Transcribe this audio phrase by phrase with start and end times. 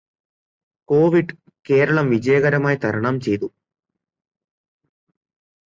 [0.89, 1.35] Covid
[1.69, 3.47] Keralam വിജയകരമായി തരണം ചെയ്തു.